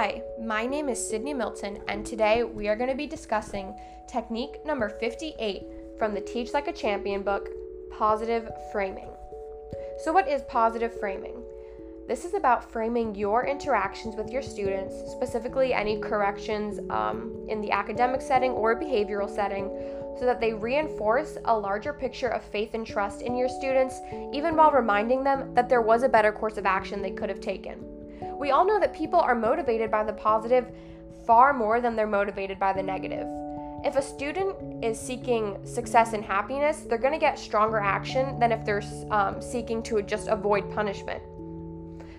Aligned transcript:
Hi, 0.00 0.22
my 0.40 0.64
name 0.64 0.88
is 0.88 1.10
Sydney 1.10 1.34
Milton, 1.34 1.80
and 1.88 2.06
today 2.06 2.44
we 2.44 2.68
are 2.68 2.76
going 2.76 2.88
to 2.88 2.94
be 2.94 3.08
discussing 3.08 3.74
technique 4.06 4.64
number 4.64 4.88
58 4.88 5.64
from 5.98 6.14
the 6.14 6.20
Teach 6.20 6.52
Like 6.54 6.68
a 6.68 6.72
Champion 6.72 7.24
book, 7.24 7.48
Positive 7.90 8.48
Framing. 8.70 9.08
So, 10.04 10.12
what 10.12 10.28
is 10.28 10.42
positive 10.42 10.96
framing? 11.00 11.42
This 12.06 12.24
is 12.24 12.34
about 12.34 12.70
framing 12.70 13.16
your 13.16 13.44
interactions 13.44 14.14
with 14.14 14.30
your 14.30 14.40
students, 14.40 14.94
specifically 15.10 15.74
any 15.74 15.98
corrections 15.98 16.78
um, 16.90 17.34
in 17.48 17.60
the 17.60 17.72
academic 17.72 18.22
setting 18.22 18.52
or 18.52 18.76
behavioral 18.76 19.28
setting, 19.28 19.68
so 20.16 20.24
that 20.26 20.40
they 20.40 20.52
reinforce 20.52 21.38
a 21.46 21.58
larger 21.58 21.92
picture 21.92 22.28
of 22.28 22.44
faith 22.44 22.74
and 22.74 22.86
trust 22.86 23.20
in 23.20 23.36
your 23.36 23.48
students, 23.48 23.96
even 24.32 24.54
while 24.54 24.70
reminding 24.70 25.24
them 25.24 25.52
that 25.56 25.68
there 25.68 25.82
was 25.82 26.04
a 26.04 26.08
better 26.08 26.30
course 26.30 26.56
of 26.56 26.66
action 26.66 27.02
they 27.02 27.10
could 27.10 27.28
have 27.28 27.40
taken. 27.40 27.97
We 28.38 28.50
all 28.50 28.64
know 28.66 28.80
that 28.80 28.94
people 28.94 29.20
are 29.20 29.34
motivated 29.34 29.90
by 29.90 30.04
the 30.04 30.12
positive 30.12 30.66
far 31.26 31.52
more 31.52 31.80
than 31.80 31.96
they're 31.96 32.06
motivated 32.06 32.58
by 32.58 32.72
the 32.72 32.82
negative. 32.82 33.26
If 33.84 33.96
a 33.96 34.02
student 34.02 34.84
is 34.84 34.98
seeking 34.98 35.58
success 35.64 36.12
and 36.12 36.24
happiness, 36.24 36.80
they're 36.80 36.98
going 36.98 37.12
to 37.12 37.18
get 37.18 37.38
stronger 37.38 37.78
action 37.78 38.38
than 38.40 38.50
if 38.50 38.64
they're 38.64 38.82
um, 39.10 39.40
seeking 39.40 39.82
to 39.84 40.02
just 40.02 40.26
avoid 40.28 40.70
punishment. 40.72 41.22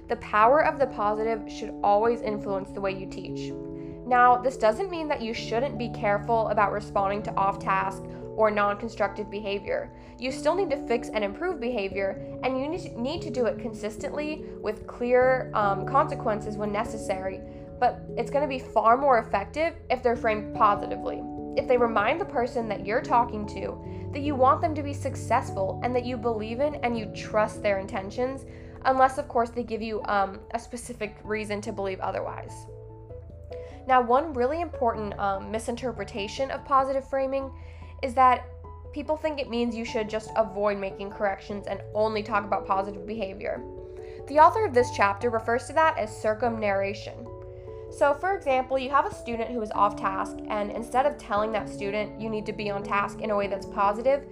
The 0.07 0.15
power 0.17 0.63
of 0.63 0.79
the 0.79 0.87
positive 0.87 1.51
should 1.51 1.73
always 1.83 2.21
influence 2.21 2.71
the 2.71 2.81
way 2.81 2.97
you 2.97 3.07
teach. 3.07 3.51
Now, 4.09 4.37
this 4.37 4.57
doesn't 4.57 4.89
mean 4.89 5.07
that 5.09 5.21
you 5.21 5.35
shouldn't 5.35 5.77
be 5.77 5.89
careful 5.89 6.47
about 6.47 6.71
responding 6.71 7.21
to 7.21 7.35
off 7.35 7.59
task 7.59 8.01
or 8.35 8.49
non 8.49 8.75
constructive 8.75 9.29
behavior. 9.29 9.91
You 10.17 10.31
still 10.31 10.55
need 10.55 10.71
to 10.71 10.87
fix 10.87 11.09
and 11.09 11.23
improve 11.23 11.59
behavior, 11.59 12.39
and 12.41 12.59
you 12.59 12.69
need 12.97 13.21
to 13.21 13.29
do 13.29 13.45
it 13.45 13.59
consistently 13.59 14.45
with 14.63 14.87
clear 14.87 15.51
um, 15.53 15.85
consequences 15.85 16.57
when 16.57 16.71
necessary. 16.71 17.39
But 17.79 18.01
it's 18.17 18.31
going 18.31 18.41
to 18.41 18.47
be 18.47 18.57
far 18.57 18.97
more 18.97 19.19
effective 19.19 19.75
if 19.91 20.01
they're 20.01 20.15
framed 20.15 20.55
positively. 20.55 21.21
If 21.55 21.67
they 21.67 21.77
remind 21.77 22.19
the 22.19 22.25
person 22.25 22.67
that 22.67 22.87
you're 22.87 23.03
talking 23.03 23.45
to 23.49 24.09
that 24.11 24.21
you 24.21 24.33
want 24.33 24.59
them 24.59 24.73
to 24.73 24.81
be 24.81 24.93
successful 24.93 25.79
and 25.83 25.95
that 25.95 26.03
you 26.03 26.17
believe 26.17 26.61
in 26.61 26.75
and 26.77 26.97
you 26.97 27.05
trust 27.15 27.61
their 27.61 27.77
intentions, 27.77 28.43
unless, 28.85 29.19
of 29.19 29.27
course, 29.27 29.51
they 29.51 29.61
give 29.61 29.83
you 29.83 30.01
um, 30.05 30.39
a 30.55 30.59
specific 30.59 31.15
reason 31.23 31.61
to 31.61 31.71
believe 31.71 31.99
otherwise. 31.99 32.65
Now, 33.87 34.01
one 34.01 34.33
really 34.33 34.61
important 34.61 35.17
um, 35.19 35.51
misinterpretation 35.51 36.51
of 36.51 36.65
positive 36.65 37.07
framing 37.09 37.51
is 38.03 38.13
that 38.13 38.47
people 38.93 39.17
think 39.17 39.39
it 39.39 39.49
means 39.49 39.75
you 39.75 39.85
should 39.85 40.09
just 40.09 40.31
avoid 40.35 40.77
making 40.77 41.11
corrections 41.11 41.67
and 41.67 41.81
only 41.93 42.23
talk 42.23 42.43
about 42.43 42.65
positive 42.65 43.05
behavior. 43.05 43.61
The 44.27 44.39
author 44.39 44.65
of 44.65 44.73
this 44.73 44.91
chapter 44.95 45.29
refers 45.29 45.65
to 45.67 45.73
that 45.73 45.97
as 45.97 46.09
circumnarration. 46.09 47.27
So, 47.91 48.13
for 48.13 48.35
example, 48.35 48.77
you 48.77 48.89
have 48.91 49.07
a 49.07 49.13
student 49.13 49.49
who 49.49 49.61
is 49.61 49.71
off 49.71 49.95
task, 49.95 50.37
and 50.47 50.71
instead 50.71 51.07
of 51.07 51.17
telling 51.17 51.51
that 51.53 51.67
student 51.67 52.21
you 52.21 52.29
need 52.29 52.45
to 52.45 52.53
be 52.53 52.69
on 52.69 52.83
task 52.83 53.21
in 53.21 53.31
a 53.31 53.35
way 53.35 53.47
that's 53.47 53.65
positive, 53.65 54.23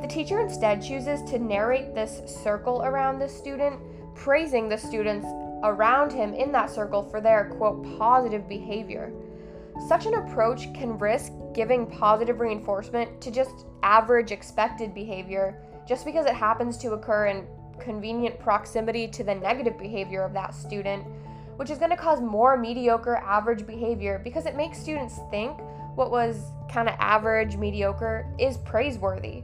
the 0.00 0.08
teacher 0.08 0.40
instead 0.40 0.82
chooses 0.82 1.22
to 1.30 1.38
narrate 1.38 1.94
this 1.94 2.22
circle 2.26 2.82
around 2.82 3.18
the 3.18 3.28
student, 3.28 3.78
praising 4.14 4.68
the 4.68 4.78
students 4.78 5.26
around 5.62 6.12
him 6.12 6.34
in 6.34 6.52
that 6.52 6.70
circle 6.70 7.02
for 7.02 7.20
their 7.20 7.50
quote 7.56 7.98
positive 7.98 8.48
behavior. 8.48 9.12
Such 9.88 10.06
an 10.06 10.14
approach 10.14 10.72
can 10.74 10.98
risk 10.98 11.32
giving 11.54 11.86
positive 11.86 12.40
reinforcement 12.40 13.20
to 13.20 13.30
just 13.30 13.66
average 13.82 14.32
expected 14.32 14.94
behavior 14.94 15.62
just 15.86 16.04
because 16.04 16.26
it 16.26 16.34
happens 16.34 16.76
to 16.78 16.92
occur 16.92 17.26
in 17.26 17.46
convenient 17.80 18.38
proximity 18.38 19.08
to 19.08 19.24
the 19.24 19.34
negative 19.34 19.78
behavior 19.78 20.22
of 20.22 20.32
that 20.32 20.54
student, 20.54 21.04
which 21.56 21.70
is 21.70 21.78
going 21.78 21.90
to 21.90 21.96
cause 21.96 22.20
more 22.20 22.56
mediocre 22.56 23.16
average 23.16 23.66
behavior 23.66 24.20
because 24.22 24.46
it 24.46 24.56
makes 24.56 24.78
students 24.78 25.18
think 25.30 25.58
what 25.94 26.10
was 26.10 26.52
kind 26.70 26.88
of 26.88 26.94
average, 26.98 27.56
mediocre 27.56 28.26
is 28.38 28.56
praiseworthy. 28.58 29.42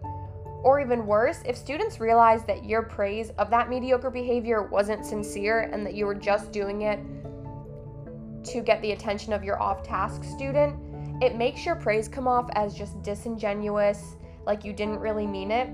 Or 0.62 0.80
even 0.80 1.06
worse, 1.06 1.40
if 1.44 1.56
students 1.56 2.00
realize 2.00 2.44
that 2.44 2.64
your 2.64 2.82
praise 2.82 3.30
of 3.38 3.48
that 3.50 3.68
mediocre 3.68 4.10
behavior 4.10 4.62
wasn't 4.62 5.06
sincere 5.06 5.60
and 5.72 5.86
that 5.86 5.94
you 5.94 6.04
were 6.04 6.14
just 6.14 6.50
doing 6.50 6.82
it 6.82 6.98
to 8.44 8.60
get 8.60 8.82
the 8.82 8.92
attention 8.92 9.32
of 9.32 9.44
your 9.44 9.60
off 9.62 9.82
task 9.82 10.24
student, 10.24 10.76
it 11.22 11.36
makes 11.36 11.64
your 11.64 11.76
praise 11.76 12.08
come 12.08 12.26
off 12.26 12.48
as 12.54 12.74
just 12.74 13.00
disingenuous, 13.02 14.16
like 14.46 14.64
you 14.64 14.72
didn't 14.72 14.98
really 14.98 15.26
mean 15.26 15.50
it. 15.50 15.68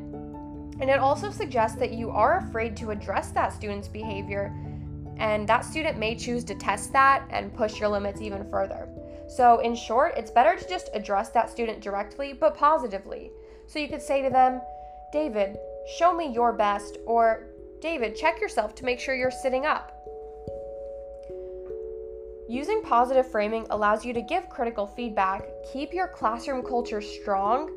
And 0.81 0.91
it 0.91 0.99
also 0.99 1.31
suggests 1.31 1.79
that 1.79 1.93
you 1.93 2.11
are 2.11 2.39
afraid 2.39 2.77
to 2.79 2.91
address 2.91 3.31
that 3.31 3.53
student's 3.53 3.89
behavior, 3.89 4.55
and 5.19 5.49
that 5.49 5.65
student 5.65 5.99
may 5.99 6.15
choose 6.17 6.45
to 6.45 6.55
test 6.55 6.93
that 6.93 7.25
and 7.31 7.55
push 7.55 7.79
your 7.79 7.89
limits 7.89 8.21
even 8.21 8.49
further. 8.51 8.89
So, 9.29 9.61
in 9.61 9.75
short, 9.75 10.15
it's 10.17 10.31
better 10.31 10.57
to 10.57 10.69
just 10.69 10.91
address 10.93 11.31
that 11.31 11.49
student 11.49 11.81
directly 11.81 12.33
but 12.33 12.57
positively. 12.57 13.31
So, 13.67 13.79
you 13.79 13.89
could 13.89 14.03
say 14.03 14.23
to 14.23 14.31
them, 14.31 14.61
David, 15.15 15.59
show 15.87 16.13
me 16.13 16.33
your 16.33 16.53
best, 16.53 16.99
or 17.07 17.47
David, 17.81 18.17
check 18.17 18.41
yourself 18.41 18.75
to 18.75 18.85
make 18.85 18.99
sure 18.99 19.15
you're 19.15 19.31
sitting 19.31 19.65
up. 19.65 19.93
Using 22.49 22.83
positive 22.83 23.31
framing 23.31 23.65
allows 23.71 24.05
you 24.05 24.13
to 24.13 24.21
give 24.21 24.49
critical 24.49 24.89
feedback, 24.89 25.47
keep 25.73 25.95
your 25.95 26.09
classroom 26.09 26.65
culture 26.65 27.01
strong, 27.01 27.71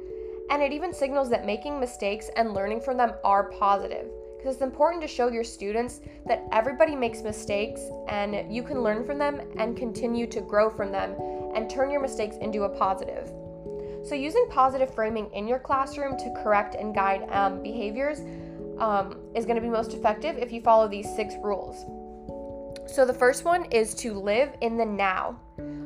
and 0.49 0.63
it 0.63 0.71
even 0.71 0.91
signals 0.91 1.29
that 1.29 1.45
making 1.45 1.79
mistakes 1.79 2.31
and 2.37 2.55
learning 2.55 2.81
from 2.81 2.97
them 2.97 3.13
are 3.23 3.51
positive. 3.51 4.07
Because 4.37 4.55
it's 4.55 4.63
important 4.63 5.03
to 5.03 5.07
show 5.07 5.27
your 5.27 5.43
students 5.43 6.01
that 6.25 6.43
everybody 6.51 6.95
makes 6.95 7.21
mistakes 7.21 7.81
and 8.09 8.51
you 8.51 8.63
can 8.63 8.81
learn 8.81 9.05
from 9.05 9.19
them 9.19 9.41
and 9.57 9.77
continue 9.77 10.25
to 10.25 10.41
grow 10.41 10.71
from 10.71 10.91
them 10.91 11.13
and 11.53 11.69
turn 11.69 11.91
your 11.91 12.01
mistakes 12.01 12.37
into 12.37 12.63
a 12.63 12.69
positive. 12.79 13.31
So, 14.07 14.16
using 14.16 14.47
positive 14.50 14.94
framing 14.95 15.29
in 15.34 15.50
your 15.50 15.59
classroom 15.59 16.18
to 16.18 16.34
correct 16.41 16.75
and 16.75 16.95
guide 16.95 17.29
um, 17.29 17.62
behaviors 17.62 18.22
um, 18.79 19.19
is 19.35 19.44
going 19.44 19.57
to 19.57 19.62
be 19.62 19.68
most 19.68 19.94
effective 19.94 20.38
if 20.38 20.50
you 20.50 20.62
follow 20.62 20.88
these 20.88 21.13
six 21.13 21.34
rules. 21.44 21.84
So, 22.90 23.06
the 23.06 23.13
first 23.13 23.44
one 23.44 23.66
is 23.66 23.94
to 23.95 24.13
live 24.13 24.56
in 24.62 24.78
the 24.78 24.85
now. 24.85 25.38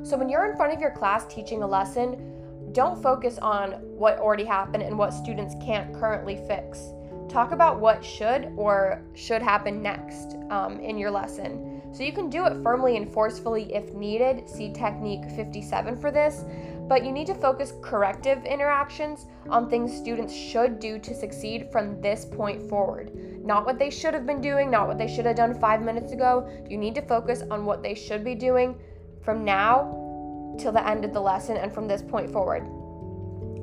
So, 0.04 0.18
when 0.18 0.30
you're 0.30 0.46
in 0.52 0.56
front 0.56 0.72
of 0.72 0.80
your 0.80 0.92
class 0.92 1.26
teaching 1.34 1.64
a 1.64 1.68
lesson, 1.68 2.72
don't 2.74 3.02
focus 3.02 3.40
on 3.40 3.72
what 3.98 4.20
already 4.20 4.46
happened 4.46 4.84
and 4.84 5.00
what 5.00 5.16
students 5.16 5.56
can't 5.66 5.92
currently 5.92 6.36
fix. 6.48 6.80
Talk 7.28 7.54
about 7.54 7.80
what 7.80 8.06
should 8.06 8.54
or 8.56 9.02
should 9.16 9.42
happen 9.42 9.82
next 9.82 10.36
um, 10.52 10.80
in 10.80 11.00
your 11.00 11.10
lesson. 11.10 11.82
So, 11.92 12.04
you 12.04 12.14
can 12.14 12.30
do 12.30 12.46
it 12.46 12.62
firmly 12.62 12.98
and 12.98 13.12
forcefully 13.12 13.74
if 13.74 13.96
needed. 13.96 14.48
See 14.48 14.72
Technique 14.72 15.28
57 15.36 15.98
for 15.98 16.12
this 16.12 16.46
but 16.92 17.06
you 17.06 17.14
need 17.14 17.26
to 17.26 17.34
focus 17.34 17.72
corrective 17.82 18.44
interactions 18.44 19.26
on 19.50 19.70
things 19.70 19.96
students 19.96 20.34
should 20.34 20.78
do 20.78 21.00
to 21.00 21.16
succeed 21.16 21.70
from 21.72 22.02
this 22.02 22.26
point 22.26 22.62
forward. 22.68 23.16
Not 23.46 23.66
what 23.66 23.80
they 23.80 23.90
should 23.90 24.14
have 24.14 24.26
been 24.26 24.42
doing, 24.42 24.70
not 24.70 24.90
what 24.90 24.98
they 24.98 25.08
should 25.08 25.26
have 25.26 25.38
done 25.38 25.58
five 25.58 25.82
minutes 25.82 26.12
ago. 26.12 26.52
You 26.70 26.78
need 26.78 26.94
to 26.96 27.02
focus 27.02 27.44
on 27.50 27.64
what 27.64 27.82
they 27.82 27.96
should 27.96 28.26
be 28.26 28.36
doing 28.36 28.78
from 29.24 29.46
now 29.46 30.58
till 30.60 30.74
the 30.74 30.86
end 30.86 31.06
of 31.06 31.14
the 31.14 31.22
lesson 31.22 31.56
and 31.56 31.74
from 31.74 31.88
this 31.88 32.02
point 32.02 32.30
forward. 32.30 32.64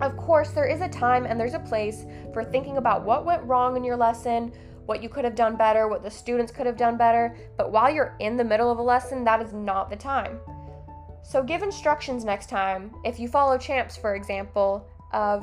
Of 0.01 0.17
course, 0.17 0.53
there 0.53 0.65
is 0.65 0.81
a 0.81 0.89
time 0.89 1.27
and 1.27 1.39
there's 1.39 1.53
a 1.53 1.59
place 1.59 2.07
for 2.33 2.43
thinking 2.43 2.79
about 2.79 3.05
what 3.05 3.27
went 3.27 3.45
wrong 3.45 3.77
in 3.77 3.85
your 3.85 3.99
lesson, 3.99 4.55
what 4.87 5.03
you 5.03 5.11
could 5.11 5.27
have 5.27 5.35
done 5.35 5.55
better, 5.55 5.87
what 5.87 6.03
the 6.03 6.11
students 6.11 6.51
could 6.51 6.65
have 6.65 6.79
done 6.79 6.97
better, 6.97 7.37
but 7.59 7.73
while 7.73 7.93
you're 7.93 8.17
in 8.21 8.39
the 8.39 8.45
middle 8.45 8.71
of 8.71 8.79
a 8.79 8.83
lesson, 8.83 9.23
that 9.25 9.43
is 9.43 9.53
not 9.53 9.91
the 9.91 9.97
time. 9.97 10.41
So 11.29 11.43
give 11.43 11.63
instructions 11.63 12.25
next 12.25 12.49
time, 12.49 12.91
if 13.05 13.21
you 13.21 13.29
follow 13.29 13.59
champs, 13.59 13.99
for 13.99 14.15
example, 14.15 14.89
of, 15.13 15.43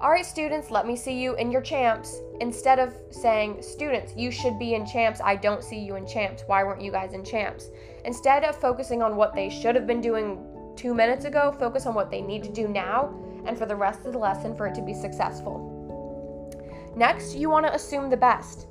alright, 0.00 0.24
students, 0.24 0.70
let 0.70 0.86
me 0.86 0.94
see 0.94 1.20
you 1.20 1.34
in 1.34 1.50
your 1.50 1.60
champs, 1.60 2.20
instead 2.40 2.78
of 2.78 2.94
saying, 3.10 3.60
students, 3.60 4.12
you 4.16 4.30
should 4.30 4.60
be 4.60 4.74
in 4.74 4.86
champs, 4.86 5.20
I 5.20 5.34
don't 5.34 5.64
see 5.64 5.80
you 5.80 5.96
in 5.96 6.06
champs, 6.06 6.44
why 6.46 6.62
weren't 6.62 6.80
you 6.80 6.92
guys 6.92 7.14
in 7.14 7.24
champs? 7.24 7.70
Instead 8.04 8.44
of 8.44 8.54
focusing 8.54 9.02
on 9.02 9.16
what 9.16 9.34
they 9.34 9.50
should 9.50 9.74
have 9.74 9.88
been 9.88 10.00
doing 10.00 10.38
two 10.76 10.94
minutes 10.94 11.24
ago, 11.24 11.52
focus 11.58 11.84
on 11.84 11.94
what 11.94 12.12
they 12.12 12.22
need 12.22 12.44
to 12.44 12.52
do 12.52 12.68
now 12.68 13.12
and 13.44 13.58
for 13.58 13.66
the 13.66 13.74
rest 13.74 14.06
of 14.06 14.12
the 14.12 14.18
lesson 14.18 14.56
for 14.56 14.68
it 14.68 14.74
to 14.76 14.82
be 14.82 14.94
successful. 14.94 16.94
Next, 16.96 17.34
you 17.34 17.50
want 17.50 17.66
to 17.66 17.74
assume 17.74 18.08
the 18.08 18.16
best. 18.16 18.68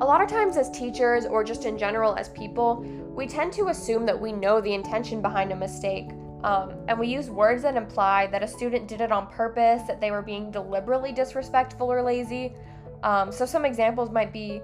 A 0.00 0.04
lot 0.04 0.20
of 0.20 0.28
times, 0.28 0.56
as 0.56 0.70
teachers 0.70 1.26
or 1.26 1.42
just 1.42 1.64
in 1.64 1.78
general 1.78 2.14
as 2.16 2.28
people, 2.28 2.84
we 3.14 3.26
tend 3.26 3.52
to 3.54 3.68
assume 3.68 4.04
that 4.06 4.20
we 4.20 4.32
know 4.32 4.60
the 4.60 4.74
intention 4.74 5.22
behind 5.22 5.52
a 5.52 5.56
mistake. 5.56 6.10
Um, 6.44 6.74
and 6.86 6.98
we 6.98 7.08
use 7.08 7.30
words 7.30 7.62
that 7.62 7.76
imply 7.76 8.26
that 8.28 8.42
a 8.42 8.48
student 8.48 8.88
did 8.88 9.00
it 9.00 9.10
on 9.10 9.26
purpose, 9.28 9.82
that 9.88 10.00
they 10.00 10.10
were 10.10 10.22
being 10.22 10.50
deliberately 10.50 11.12
disrespectful 11.12 11.90
or 11.90 12.02
lazy. 12.02 12.52
Um, 13.02 13.32
so, 13.32 13.46
some 13.46 13.64
examples 13.64 14.10
might 14.10 14.32
be 14.32 14.60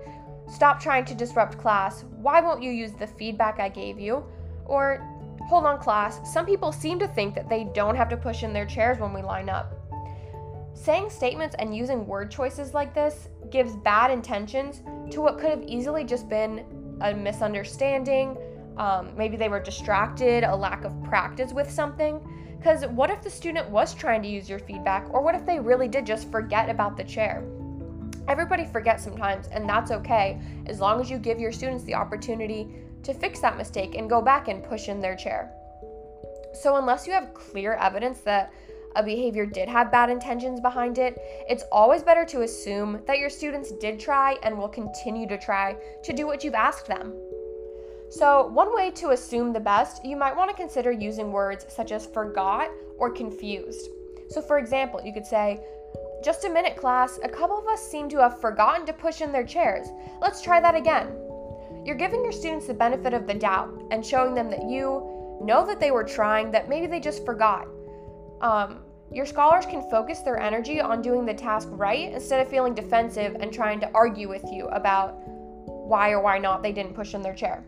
stop 0.49 0.81
trying 0.81 1.05
to 1.07 1.15
disrupt 1.15 1.59
class. 1.59 2.05
Why 2.21 2.41
won't 2.41 2.63
you 2.63 2.71
use 2.71 2.93
the 2.93 3.07
feedback 3.07 3.59
I 3.59 3.69
gave 3.69 3.99
you? 3.99 4.25
Or 4.67 5.07
hold 5.49 5.65
on, 5.65 5.79
class. 5.79 6.21
Some 6.31 6.47
people 6.47 6.73
seem 6.73 6.99
to 6.99 7.09
think 7.09 7.35
that 7.35 7.49
they 7.49 7.65
don't 7.75 7.97
have 7.97 8.09
to 8.11 8.17
push 8.17 8.43
in 8.43 8.53
their 8.53 8.67
chairs 8.67 8.99
when 8.99 9.13
we 9.13 9.23
line 9.23 9.49
up. 9.49 9.73
Saying 10.75 11.11
statements 11.11 11.55
and 11.59 11.77
using 11.77 12.07
word 12.07 12.31
choices 12.31 12.75
like 12.75 12.95
this 12.95 13.29
gives 13.53 13.77
bad 13.77 14.11
intentions 14.11 14.83
to 15.13 15.21
what 15.21 15.39
could 15.39 15.51
have 15.51 15.63
easily 15.63 16.03
just 16.03 16.29
been 16.29 16.65
a 17.03 17.15
misunderstanding, 17.15 18.37
Um, 18.79 19.13
maybe 19.17 19.37
they 19.37 19.51
were 19.51 19.61
distracted, 19.61 20.45
a 20.45 20.57
lack 20.57 20.85
of 20.85 20.93
practice 21.05 21.53
with 21.53 21.71
something. 21.71 22.21
Because 22.57 22.87
what 22.87 23.11
if 23.11 23.21
the 23.21 23.29
student 23.31 23.69
was 23.69 23.93
trying 23.95 24.23
to 24.23 24.29
use 24.29 24.49
your 24.49 24.59
feedback, 24.59 25.13
or 25.13 25.21
what 25.21 25.35
if 25.35 25.45
they 25.45 25.61
really 25.61 25.89
did 25.89 26.07
just 26.07 26.31
forget 26.31 26.71
about 26.71 26.97
the 26.97 27.05
chair? 27.05 27.45
Everybody 28.29 28.65
forgets 28.65 29.05
sometimes, 29.05 29.49
and 29.49 29.69
that's 29.69 29.91
okay 29.91 30.41
as 30.67 30.81
long 30.81 31.01
as 31.01 31.11
you 31.11 31.19
give 31.19 31.39
your 31.39 31.53
students 31.53 31.85
the 31.85 31.95
opportunity 31.95 32.69
to 33.03 33.13
fix 33.13 33.41
that 33.41 33.59
mistake 33.59 33.95
and 33.97 34.09
go 34.09 34.23
back 34.23 34.49
and 34.49 34.65
push 34.65 34.89
in 34.89 35.01
their 35.01 35.17
chair. 35.17 35.53
So, 36.55 36.77
unless 36.77 37.07
you 37.07 37.13
have 37.13 37.35
clear 37.35 37.75
evidence 37.75 38.21
that 38.21 38.53
a 38.97 39.03
behavior 39.03 39.47
did 39.47 39.69
have 39.69 39.93
bad 39.93 40.11
intentions 40.11 40.61
behind 40.61 40.99
it, 40.99 41.19
it's 41.49 41.65
always 41.73 42.03
better 42.03 42.25
to 42.27 42.43
assume 42.43 43.01
that 43.07 43.19
your 43.19 43.31
students 43.31 43.73
did 43.73 43.99
try 43.99 44.39
and 44.43 44.57
will 44.57 44.69
continue 44.69 45.27
to 45.29 45.39
try 45.39 45.77
to 46.05 46.13
do 46.13 46.27
what 46.27 46.45
you've 46.45 46.55
asked 46.55 46.87
them. 46.87 47.15
So, 48.11 48.49
one 48.49 48.75
way 48.75 48.91
to 48.91 49.11
assume 49.11 49.53
the 49.53 49.61
best, 49.61 50.05
you 50.05 50.17
might 50.17 50.37
want 50.37 50.51
to 50.51 50.57
consider 50.57 50.93
using 50.93 51.33
words 51.33 51.65
such 51.69 51.93
as 51.93 52.07
forgot 52.07 52.71
or 52.99 53.11
confused. 53.11 53.89
So, 54.29 54.43
for 54.43 54.59
example, 54.59 55.01
you 55.03 55.15
could 55.15 55.27
say, 55.27 55.61
just 56.23 56.45
a 56.45 56.51
minute, 56.51 56.77
class. 56.77 57.19
A 57.25 57.29
couple 57.29 57.59
of 57.59 57.67
us 57.67 57.83
seem 57.83 58.09
to 58.11 58.19
have 58.19 58.41
forgotten 58.41 58.87
to 58.87 58.93
push 58.93 59.23
in 59.23 59.33
their 59.33 59.45
chairs. 59.45 59.89
Let's 60.21 60.43
try 60.43 60.61
that 60.61 60.75
again. 60.75 61.09
You're 61.85 61.97
giving 61.97 62.23
your 62.23 62.33
students 62.33 62.67
the 62.67 62.75
benefit 62.75 63.13
of 63.13 63.27
the 63.27 63.35
doubt 63.35 63.83
and 63.91 64.05
showing 64.05 64.35
them 64.35 64.51
that 64.51 64.69
you 64.69 65.39
know 65.43 65.67
that 65.67 65.81
they 65.81 65.91
were 65.91 66.05
trying, 66.05 66.51
that 66.53 66.69
maybe 66.69 66.87
they 66.87 67.01
just 67.01 67.25
forgot. 67.25 67.67
Um, 68.41 68.82
your 69.15 69.27
scholars 69.27 69.67
can 69.67 69.89
focus 69.91 70.21
their 70.21 70.39
energy 70.39 70.81
on 70.81 71.03
doing 71.03 71.27
the 71.27 71.35
task 71.35 71.69
right 71.73 72.13
instead 72.13 72.41
of 72.41 72.51
feeling 72.51 72.75
defensive 72.75 73.37
and 73.41 73.53
trying 73.53 73.81
to 73.81 73.91
argue 73.93 74.29
with 74.29 74.45
you 74.51 74.67
about 74.69 75.15
why 75.27 76.11
or 76.11 76.21
why 76.21 76.39
not 76.39 76.63
they 76.63 76.73
didn't 76.73 76.95
push 76.95 77.15
in 77.15 77.23
their 77.23 77.35
chair. 77.35 77.65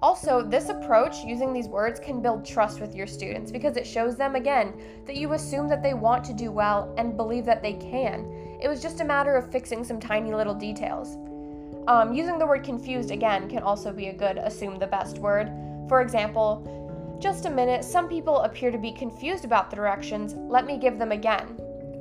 Also, 0.00 0.42
this 0.42 0.68
approach, 0.68 1.24
using 1.24 1.52
these 1.52 1.66
words, 1.66 1.98
can 1.98 2.22
build 2.22 2.44
trust 2.44 2.80
with 2.80 2.94
your 2.94 3.06
students 3.06 3.50
because 3.50 3.76
it 3.76 3.84
shows 3.84 4.16
them 4.16 4.36
again 4.36 4.72
that 5.06 5.16
you 5.16 5.32
assume 5.32 5.68
that 5.68 5.82
they 5.82 5.92
want 5.92 6.22
to 6.24 6.32
do 6.32 6.52
well 6.52 6.94
and 6.96 7.16
believe 7.16 7.44
that 7.44 7.62
they 7.62 7.72
can. 7.72 8.24
It 8.62 8.68
was 8.68 8.80
just 8.80 9.00
a 9.00 9.04
matter 9.04 9.36
of 9.36 9.50
fixing 9.50 9.82
some 9.82 9.98
tiny 9.98 10.32
little 10.32 10.54
details. 10.54 11.16
Um, 11.88 12.12
using 12.12 12.38
the 12.38 12.46
word 12.46 12.62
confused 12.62 13.10
again 13.10 13.48
can 13.48 13.62
also 13.64 13.92
be 13.92 14.08
a 14.08 14.12
good 14.12 14.38
assume 14.38 14.78
the 14.78 14.86
best 14.86 15.18
word. 15.18 15.50
For 15.88 16.00
example, 16.00 16.87
just 17.20 17.46
a 17.46 17.50
minute, 17.50 17.84
some 17.84 18.08
people 18.08 18.38
appear 18.42 18.70
to 18.70 18.78
be 18.78 18.92
confused 18.92 19.44
about 19.44 19.70
the 19.70 19.76
directions, 19.76 20.34
let 20.34 20.66
me 20.66 20.78
give 20.78 20.98
them 20.98 21.10
again. 21.10 21.56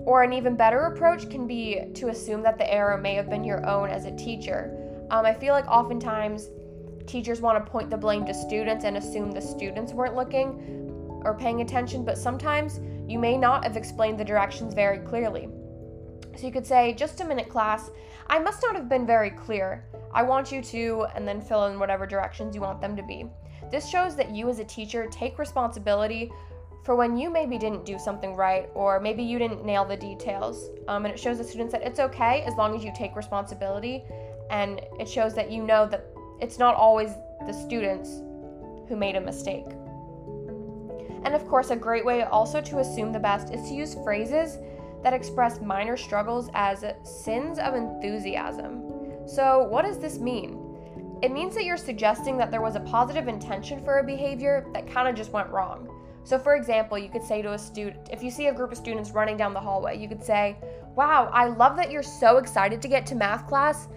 Or 0.06 0.22
an 0.24 0.32
even 0.32 0.56
better 0.56 0.82
approach 0.82 1.30
can 1.30 1.48
be 1.48 1.92
to 1.96 2.10
assume 2.10 2.44
that 2.44 2.58
the 2.58 2.72
error 2.72 2.98
may 2.98 3.16
have 3.16 3.30
been 3.30 3.44
your 3.44 3.66
own 3.66 3.90
as 3.90 4.06
a 4.06 4.16
teacher. 4.16 4.78
Um, 5.10 5.26
I 5.26 5.34
feel 5.34 5.54
like 5.54 5.68
oftentimes 5.68 6.50
teachers 7.08 7.42
want 7.42 7.64
to 7.64 7.72
point 7.72 7.90
the 7.90 7.98
blame 7.98 8.26
to 8.26 8.34
students 8.34 8.86
and 8.86 8.98
assume 8.98 9.32
the 9.32 9.42
students 9.42 9.92
weren't 9.92 10.16
looking 10.16 11.22
or 11.26 11.36
paying 11.38 11.62
attention, 11.62 12.06
but 12.06 12.18
sometimes 12.18 12.80
you 13.10 13.18
may 13.18 13.38
not 13.38 13.64
have 13.64 13.76
explained 13.76 14.20
the 14.20 14.26
directions 14.26 14.74
very 14.74 15.00
clearly. 15.00 15.50
So 16.36 16.46
you 16.46 16.54
could 16.54 16.68
say, 16.68 16.94
just 16.94 17.22
a 17.22 17.26
minute, 17.26 17.50
class, 17.50 17.90
I 18.28 18.38
must 18.38 18.62
not 18.62 18.76
have 18.76 18.88
been 18.88 19.08
very 19.08 19.32
clear. 19.32 19.86
I 20.14 20.22
want 20.22 20.52
you 20.52 20.62
to, 20.62 21.08
and 21.16 21.28
then 21.28 21.42
fill 21.42 21.66
in 21.66 21.80
whatever 21.80 22.06
directions 22.06 22.54
you 22.54 22.62
want 22.62 22.80
them 22.80 22.96
to 22.96 23.04
be. 23.04 23.26
This 23.72 23.90
shows 23.90 24.16
that 24.16 24.32
you 24.32 24.50
as 24.50 24.60
a 24.60 24.66
teacher 24.66 25.08
take 25.12 25.38
responsibility 25.40 26.32
for 26.84 26.96
when 26.96 27.18
you 27.18 27.30
maybe 27.30 27.58
didn't 27.58 27.86
do 27.86 28.00
something 28.00 28.36
right 28.36 28.70
or 28.74 29.00
maybe 29.00 29.22
you 29.22 29.38
didn't 29.38 29.66
nail 29.66 29.84
the 29.84 29.98
details. 29.98 30.70
Um, 30.88 31.06
and 31.06 31.14
it 31.14 31.20
shows 31.20 31.38
the 31.38 31.44
students 31.44 31.74
that 31.74 31.82
it's 31.82 32.00
okay 32.00 32.44
as 32.44 32.56
long 32.56 32.76
as 32.76 32.84
you 32.84 32.92
take 32.96 33.16
responsibility 33.16 34.04
and 34.50 34.82
it 35.00 35.10
shows 35.10 35.34
that 35.36 35.52
you 35.52 35.64
know 35.64 35.86
that 35.88 36.06
it's 36.40 36.58
not 36.58 36.76
always 36.76 37.10
the 37.46 37.54
students 37.54 38.22
who 38.88 38.96
made 38.96 39.16
a 39.16 39.22
mistake. 39.22 39.66
And 41.24 41.36
of 41.36 41.46
course, 41.48 41.72
a 41.72 41.76
great 41.76 42.06
way 42.06 42.24
also 42.24 42.62
to 42.62 42.80
assume 42.80 43.12
the 43.12 43.20
best 43.20 43.54
is 43.54 43.68
to 43.68 43.74
use 43.74 43.96
phrases 43.96 44.60
that 45.04 45.14
express 45.14 45.60
minor 45.60 45.98
struggles 45.98 46.50
as 46.54 46.86
sins 47.04 47.60
of 47.60 47.76
enthusiasm. 47.76 48.84
So, 49.28 49.68
what 49.68 49.84
does 49.84 50.00
this 50.00 50.20
mean? 50.20 50.57
It 51.24 51.32
means 51.32 51.56
that 51.56 51.66
you're 51.66 51.78
suggesting 51.78 52.38
that 52.38 52.52
there 52.52 52.62
was 52.62 52.76
a 52.76 52.82
positive 52.82 53.28
intention 53.28 53.84
for 53.84 54.00
a 54.00 54.04
behavior 54.04 54.68
that 54.74 54.88
kind 54.92 55.08
of 55.08 55.16
just 55.16 55.32
went 55.32 55.50
wrong. 55.50 55.90
So, 56.24 56.38
for 56.38 56.56
example, 56.56 56.98
you 56.98 57.10
could 57.10 57.24
say 57.24 57.42
to 57.42 57.54
a 57.54 57.58
student, 57.58 58.10
if 58.12 58.22
you 58.22 58.30
see 58.30 58.48
a 58.48 58.54
group 58.54 58.72
of 58.72 58.78
students 58.78 59.12
running 59.12 59.38
down 59.38 59.54
the 59.54 59.60
hallway, 59.60 59.98
you 59.98 60.08
could 60.08 60.24
say, 60.24 60.58
Wow, 60.96 61.30
I 61.34 61.48
love 61.48 61.76
that 61.78 61.90
you're 61.90 62.04
so 62.04 62.38
excited 62.38 62.82
to 62.82 62.88
get 62.88 63.06
to 63.08 63.16
math 63.16 63.48
class, 63.48 63.88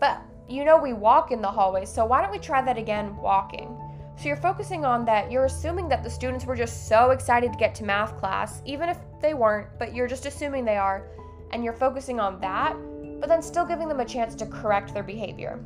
but 0.00 0.20
you 0.48 0.64
know 0.64 0.76
we 0.76 0.92
walk 0.92 1.30
in 1.30 1.42
the 1.42 1.50
hallway, 1.50 1.84
so 1.84 2.04
why 2.04 2.22
don't 2.22 2.30
we 2.30 2.38
try 2.38 2.62
that 2.62 2.78
again 2.78 3.16
walking? 3.18 3.76
So 4.16 4.28
you're 4.28 4.36
focusing 4.36 4.84
on 4.84 5.04
that, 5.04 5.30
you're 5.30 5.44
assuming 5.44 5.88
that 5.90 6.02
the 6.02 6.10
students 6.10 6.44
were 6.44 6.56
just 6.56 6.88
so 6.88 7.10
excited 7.10 7.52
to 7.52 7.58
get 7.58 7.74
to 7.76 7.84
math 7.84 8.16
class, 8.16 8.62
even 8.64 8.88
if 8.88 8.98
they 9.20 9.34
weren't, 9.34 9.68
but 9.78 9.94
you're 9.94 10.08
just 10.08 10.26
assuming 10.26 10.64
they 10.64 10.76
are, 10.76 11.08
and 11.52 11.62
you're 11.62 11.72
focusing 11.72 12.18
on 12.18 12.40
that, 12.40 12.76
but 13.20 13.28
then 13.28 13.42
still 13.42 13.66
giving 13.66 13.88
them 13.88 14.00
a 14.00 14.04
chance 14.04 14.34
to 14.36 14.46
correct 14.46 14.94
their 14.94 15.02
behavior. 15.02 15.60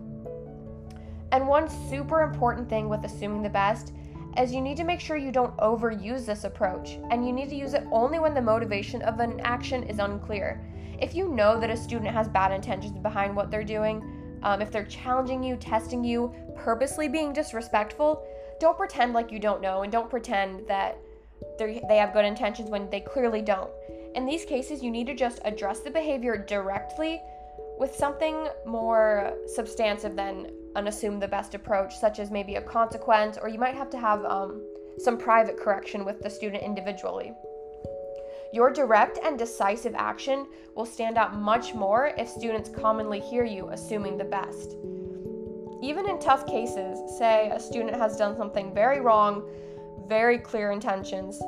And 1.33 1.47
one 1.47 1.69
super 1.89 2.23
important 2.23 2.69
thing 2.69 2.89
with 2.89 3.05
assuming 3.05 3.43
the 3.43 3.51
best 3.51 3.93
is 4.39 4.53
you 4.53 4.61
need 4.61 4.77
to 4.77 4.85
make 4.85 5.01
sure 5.01 5.17
you 5.17 5.33
don't 5.33 5.57
overuse 5.57 6.25
this 6.25 6.45
approach, 6.45 6.99
and 7.11 7.27
you 7.27 7.33
need 7.33 7.49
to 7.51 7.57
use 7.57 7.75
it 7.75 7.87
only 7.91 8.19
when 8.19 8.35
the 8.35 8.41
motivation 8.41 9.03
of 9.03 9.21
an 9.21 9.41
action 9.41 9.83
is 9.85 9.99
unclear. 9.99 10.65
If 11.01 11.15
you 11.15 11.29
know 11.29 11.59
that 11.61 11.71
a 11.71 11.77
student 11.77 12.11
has 12.11 12.29
bad 12.29 12.53
intentions 12.53 12.99
behind 12.99 13.35
what 13.35 13.51
they're 13.51 13.65
doing, 13.65 14.39
um, 14.43 14.63
if 14.63 14.71
they're 14.71 14.85
challenging 14.85 15.43
you, 15.43 15.57
testing 15.57 16.05
you, 16.05 16.33
purposely 16.57 17.09
being 17.09 17.33
disrespectful, 17.33 18.25
don't 18.61 18.77
pretend 18.77 19.13
like 19.13 19.33
you 19.33 19.39
don't 19.39 19.63
know 19.63 19.83
and 19.83 19.93
don't 19.93 20.11
pretend 20.11 20.67
that 20.69 20.99
they 21.59 21.97
have 21.97 22.13
good 22.13 22.25
intentions 22.25 22.71
when 22.71 22.89
they 22.91 23.01
clearly 23.01 23.43
don't. 23.43 23.71
In 24.15 24.27
these 24.27 24.45
cases, 24.45 24.83
you 24.83 24.91
need 24.91 25.07
to 25.07 25.15
just 25.15 25.41
address 25.45 25.81
the 25.81 25.91
behavior 25.91 26.37
directly 26.37 27.21
with 27.79 27.95
something 27.95 28.49
more 28.67 29.35
substantive 29.47 30.17
than 30.17 30.51
an 30.77 30.89
assume 30.89 31.21
the 31.21 31.29
best 31.29 31.55
approach, 31.55 31.97
such 31.97 32.19
as 32.19 32.31
maybe 32.31 32.57
a 32.57 32.63
consequence, 32.63 33.39
or 33.41 33.49
you 33.49 33.59
might 33.59 33.75
have 33.75 33.91
to 33.91 33.99
have 33.99 34.25
um, 34.25 34.63
some 34.99 35.17
private 35.17 35.59
correction 35.59 36.05
with 36.05 36.21
the 36.21 36.31
student 36.31 36.63
individually. 36.63 37.33
Your 38.53 38.73
direct 38.73 39.19
and 39.23 39.39
decisive 39.39 39.95
action 39.95 40.47
will 40.75 40.87
stand 40.87 41.19
out 41.19 41.37
much 41.37 41.75
more 41.75 42.13
if 42.17 42.29
students 42.29 42.71
commonly 42.71 43.21
hear 43.21 43.45
you 43.45 43.69
assuming 43.69 44.17
the 44.17 44.25
best. 44.25 44.75
Even 45.83 46.09
in 46.09 46.19
tough 46.19 46.47
cases, 46.47 46.99
say 47.19 47.51
a 47.55 47.61
student 47.61 47.97
has 47.97 48.17
done 48.17 48.37
something 48.37 48.75
very 48.75 49.01
wrong, 49.01 49.49
very 50.09 50.39
clear 50.39 50.73
intentions, 50.73 51.41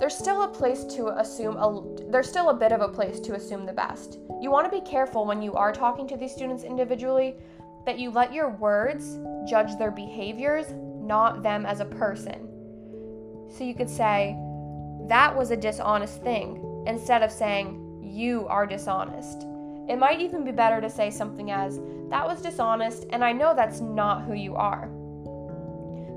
there's 0.00 0.16
still 0.16 0.42
a 0.42 0.48
place 0.48 0.84
to 0.84 1.08
assume 1.20 1.56
a 1.56 2.10
there's 2.10 2.28
still 2.28 2.50
a 2.50 2.54
bit 2.54 2.72
of 2.72 2.80
a 2.80 2.88
place 2.88 3.20
to 3.20 3.34
assume 3.34 3.64
the 3.64 3.72
best. 3.72 4.18
You 4.40 4.50
want 4.50 4.70
to 4.70 4.80
be 4.80 4.84
careful 4.84 5.24
when 5.24 5.40
you 5.40 5.54
are 5.54 5.72
talking 5.72 6.08
to 6.08 6.16
these 6.16 6.32
students 6.32 6.64
individually 6.64 7.36
that 7.86 7.98
you 7.98 8.10
let 8.10 8.32
your 8.32 8.48
words 8.48 9.18
judge 9.48 9.76
their 9.78 9.90
behaviors, 9.90 10.66
not 10.72 11.42
them 11.42 11.64
as 11.66 11.80
a 11.80 11.84
person. 11.84 12.48
So 13.56 13.62
you 13.62 13.74
could 13.74 13.90
say, 13.90 14.36
that 15.08 15.36
was 15.36 15.50
a 15.50 15.56
dishonest 15.56 16.22
thing 16.22 16.84
instead 16.86 17.22
of 17.22 17.30
saying, 17.30 17.80
you 18.02 18.46
are 18.48 18.66
dishonest. 18.66 19.46
It 19.88 19.98
might 19.98 20.20
even 20.20 20.44
be 20.44 20.50
better 20.50 20.80
to 20.80 20.88
say 20.88 21.10
something 21.10 21.50
as, 21.50 21.78
that 22.10 22.26
was 22.26 22.40
dishonest, 22.40 23.06
and 23.10 23.22
I 23.22 23.32
know 23.32 23.54
that's 23.54 23.80
not 23.80 24.22
who 24.22 24.34
you 24.34 24.54
are. 24.56 24.88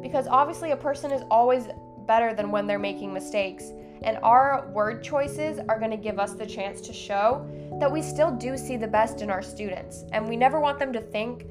Because 0.01 0.27
obviously, 0.27 0.72
a 0.72 0.77
person 0.77 1.12
is 1.12 1.24
always 1.29 1.67
better 2.08 2.34
than 2.34 2.50
when 2.50 2.66
they're 2.66 2.80
making 2.80 3.14
mistakes, 3.14 3.72
and 4.02 4.18
our 4.24 4.70
word 4.74 5.04
choices 5.04 5.60
are 5.68 5.78
going 5.78 5.92
to 5.92 5.98
give 5.98 6.20
us 6.20 6.34
the 6.34 6.46
chance 6.46 6.82
to 6.82 6.94
show 6.94 7.46
that 7.80 7.92
we 7.92 8.02
still 8.02 8.32
do 8.32 8.58
see 8.58 8.78
the 8.78 8.88
best 8.88 9.22
in 9.22 9.30
our 9.30 9.42
students, 9.42 10.06
and 10.14 10.28
we 10.28 10.38
never 10.38 10.60
want 10.60 10.80
them 10.80 10.94
to 10.94 11.02
think 11.02 11.46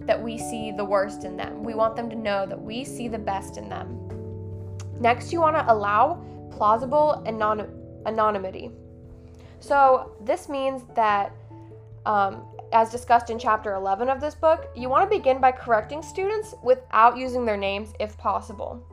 that 0.00 0.20
we 0.20 0.38
see 0.38 0.72
the 0.72 0.84
worst 0.84 1.24
in 1.24 1.36
them. 1.36 1.62
We 1.62 1.74
want 1.74 1.96
them 1.96 2.08
to 2.10 2.16
know 2.16 2.46
that 2.46 2.60
we 2.60 2.84
see 2.84 3.08
the 3.08 3.18
best 3.18 3.56
in 3.56 3.68
them. 3.68 3.98
Next, 5.00 5.32
you 5.32 5.40
want 5.40 5.56
to 5.56 5.72
allow 5.72 6.24
plausible 6.50 7.22
anon- 7.26 7.68
anonymity. 8.06 8.70
So, 9.60 10.16
this 10.20 10.48
means 10.48 10.82
that, 10.94 11.32
um, 12.04 12.44
as 12.72 12.90
discussed 12.90 13.30
in 13.30 13.38
chapter 13.38 13.74
11 13.74 14.08
of 14.08 14.20
this 14.20 14.34
book, 14.34 14.70
you 14.74 14.88
want 14.88 15.08
to 15.08 15.16
begin 15.16 15.40
by 15.40 15.52
correcting 15.52 16.02
students 16.02 16.54
without 16.62 17.16
using 17.16 17.44
their 17.44 17.56
names 17.56 17.92
if 18.00 18.16
possible. 18.18 18.84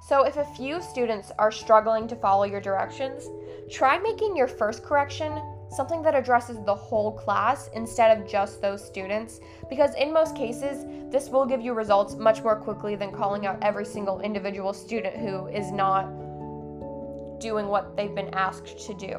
So, 0.00 0.24
if 0.24 0.36
a 0.36 0.44
few 0.44 0.80
students 0.80 1.32
are 1.38 1.50
struggling 1.50 2.06
to 2.08 2.16
follow 2.16 2.44
your 2.44 2.60
directions, 2.60 3.28
try 3.70 3.98
making 3.98 4.36
your 4.36 4.48
first 4.48 4.84
correction 4.84 5.32
something 5.70 6.02
that 6.02 6.14
addresses 6.14 6.58
the 6.64 6.74
whole 6.74 7.12
class 7.12 7.68
instead 7.74 8.16
of 8.16 8.26
just 8.26 8.62
those 8.62 8.84
students, 8.84 9.40
because 9.68 9.94
in 9.96 10.12
most 10.12 10.34
cases, 10.34 10.86
this 11.10 11.28
will 11.28 11.44
give 11.44 11.60
you 11.60 11.74
results 11.74 12.14
much 12.14 12.42
more 12.42 12.56
quickly 12.56 12.96
than 12.96 13.12
calling 13.12 13.46
out 13.46 13.62
every 13.62 13.84
single 13.84 14.20
individual 14.20 14.72
student 14.72 15.16
who 15.16 15.46
is 15.48 15.70
not 15.70 16.04
doing 17.38 17.66
what 17.68 17.96
they've 17.96 18.14
been 18.14 18.32
asked 18.34 18.78
to 18.86 18.94
do. 18.94 19.16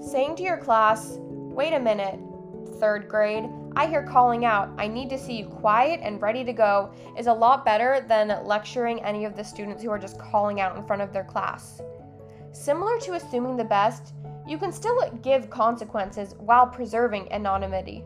Saying 0.00 0.36
to 0.36 0.42
your 0.42 0.56
class, 0.56 1.18
wait 1.18 1.74
a 1.74 1.80
minute, 1.80 2.18
third 2.78 3.08
grade, 3.08 3.44
I 3.76 3.86
hear 3.86 4.02
calling 4.02 4.44
out, 4.44 4.70
I 4.78 4.88
need 4.88 5.08
to 5.10 5.18
see 5.18 5.38
you 5.38 5.46
quiet 5.46 6.00
and 6.02 6.20
ready 6.20 6.44
to 6.44 6.52
go, 6.52 6.92
is 7.16 7.28
a 7.28 7.32
lot 7.32 7.64
better 7.64 8.04
than 8.08 8.44
lecturing 8.44 9.02
any 9.04 9.24
of 9.24 9.36
the 9.36 9.44
students 9.44 9.82
who 9.82 9.90
are 9.90 9.98
just 9.98 10.18
calling 10.18 10.60
out 10.60 10.76
in 10.76 10.84
front 10.84 11.02
of 11.02 11.12
their 11.12 11.24
class. 11.24 11.80
Similar 12.52 12.98
to 13.00 13.14
assuming 13.14 13.56
the 13.56 13.64
best, 13.64 14.12
you 14.46 14.58
can 14.58 14.72
still 14.72 15.08
give 15.22 15.50
consequences 15.50 16.34
while 16.38 16.66
preserving 16.66 17.32
anonymity. 17.32 18.02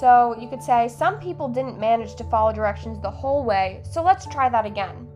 So 0.00 0.36
you 0.38 0.48
could 0.48 0.62
say, 0.62 0.88
Some 0.88 1.18
people 1.18 1.48
didn't 1.48 1.78
manage 1.78 2.14
to 2.16 2.24
follow 2.24 2.52
directions 2.52 3.00
the 3.00 3.10
whole 3.10 3.44
way, 3.44 3.82
so 3.84 4.02
let's 4.02 4.26
try 4.26 4.48
that 4.48 4.66
again. 4.66 5.06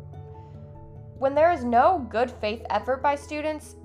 When 1.18 1.34
there 1.34 1.52
is 1.52 1.64
no 1.64 2.06
good 2.10 2.30
faith 2.30 2.62
effort 2.68 3.02
by 3.02 3.14
students, 3.14 3.76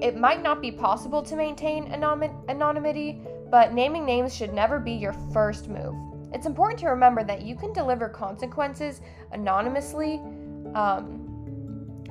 it 0.00 0.16
might 0.16 0.42
not 0.42 0.60
be 0.60 0.70
possible 0.70 1.22
to 1.22 1.36
maintain 1.36 1.92
anonymity, 1.92 3.22
but 3.50 3.72
naming 3.72 4.04
names 4.04 4.34
should 4.34 4.52
never 4.52 4.78
be 4.78 4.92
your 4.92 5.12
first 5.32 5.68
move. 5.68 5.94
It's 6.32 6.46
important 6.46 6.80
to 6.80 6.88
remember 6.88 7.22
that 7.24 7.42
you 7.42 7.54
can 7.54 7.72
deliver 7.72 8.08
consequences 8.08 9.00
anonymously, 9.32 10.20
um, 10.74 11.20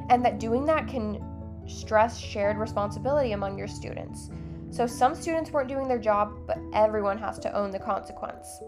and 0.10 0.24
that 0.24 0.40
doing 0.40 0.66
that 0.66 0.88
can 0.88 1.24
stress 1.68 2.18
shared 2.18 2.58
responsibility 2.58 3.34
among 3.34 3.58
your 3.58 3.68
students. 3.68 4.30
So 4.70 4.88
some 4.88 5.13
students 5.13 5.52
weren't 5.52 5.70
doing 5.70 5.88
their 5.88 6.00
job, 6.00 6.34
but 6.48 6.58
everyone 6.74 7.18
has 7.20 7.38
to 7.40 7.56
own 7.56 7.72
the 7.72 7.80
consequence. 7.80 8.62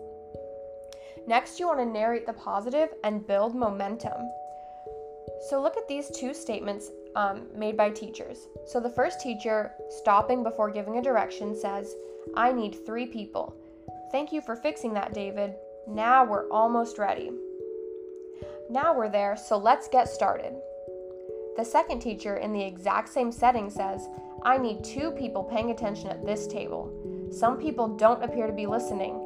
Next, 1.28 1.60
you 1.60 1.68
want 1.68 1.80
to 1.80 1.86
narrate 1.86 2.28
the 2.28 2.34
positive 2.34 2.90
and 3.04 3.26
build 3.26 3.56
momentum. 3.56 4.30
So 5.50 5.62
look 5.62 5.78
at 5.78 5.88
these 5.88 6.12
two 6.12 6.34
statements 6.34 6.92
um, 7.16 7.48
made 7.56 7.76
by 7.76 7.90
teachers. 7.90 8.48
So 8.68 8.80
the 8.80 8.90
first 8.90 9.20
teacher, 9.20 9.72
stopping 9.90 10.44
before 10.44 10.70
giving 10.70 10.98
a 10.98 11.02
direction, 11.02 11.56
says, 11.60 11.96
I 12.36 12.52
need 12.52 12.86
three 12.86 13.06
people. 13.06 13.56
Thank 14.12 14.32
you 14.32 14.42
for 14.42 14.56
fixing 14.56 14.94
that, 14.94 15.14
David. 15.14 15.56
Now 15.88 16.26
we're 16.26 16.50
almost 16.50 16.98
ready. 16.98 17.32
Now 18.70 18.96
we're 18.96 19.10
there, 19.10 19.38
so 19.38 19.58
let's 19.58 19.88
get 19.88 20.10
started. 20.10 20.54
The 21.58 21.64
second 21.64 22.00
teacher, 22.00 22.38
in 22.38 22.52
the 22.52 22.64
exact 22.64 23.10
same 23.10 23.32
setting, 23.32 23.70
says, 23.70 24.10
I 24.44 24.58
need 24.58 24.84
two 24.84 25.12
people 25.12 25.44
paying 25.44 25.72
attention 25.72 26.10
at 26.10 26.26
this 26.26 26.48
table. 26.48 26.92
Some 27.32 27.58
people 27.58 27.96
don't 27.96 28.24
appear 28.24 28.48
to 28.48 28.54
be 28.54 28.68
listening. 28.68 29.22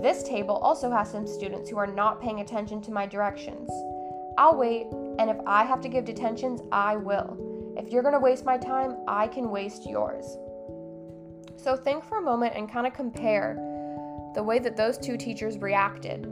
This 0.00 0.22
table 0.22 0.56
also 0.56 0.90
has 0.90 1.10
some 1.10 1.26
students 1.26 1.70
who 1.70 1.76
are 1.76 1.86
not 1.86 2.20
paying 2.20 2.40
attention 2.40 2.80
to 2.82 2.92
my 2.92 3.06
directions. 3.06 3.70
I'll 4.38 4.56
wait, 4.56 4.86
and 5.18 5.30
if 5.30 5.36
I 5.46 5.64
have 5.64 5.80
to 5.82 5.88
give 5.88 6.04
detentions, 6.04 6.62
I 6.72 6.96
will. 6.96 7.36
If 7.76 7.90
you're 7.90 8.02
going 8.02 8.14
to 8.14 8.20
waste 8.20 8.44
my 8.44 8.58
time, 8.58 8.96
I 9.06 9.28
can 9.28 9.50
waste 9.50 9.88
yours. 9.88 10.36
So 11.62 11.76
think 11.76 12.04
for 12.04 12.18
a 12.18 12.22
moment 12.22 12.54
and 12.56 12.68
kind 12.68 12.88
of 12.88 12.92
compare 12.92 13.54
the 14.34 14.42
way 14.42 14.58
that 14.58 14.76
those 14.76 14.98
two 14.98 15.16
teachers 15.16 15.58
reacted. 15.58 16.26